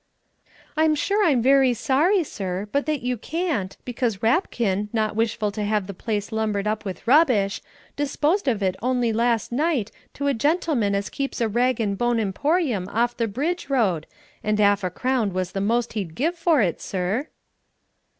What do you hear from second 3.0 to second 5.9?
you can't, because Rapkin, not wishful to have